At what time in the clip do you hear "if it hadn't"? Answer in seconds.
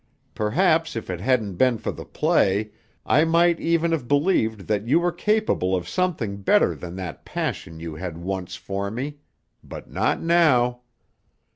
0.95-1.57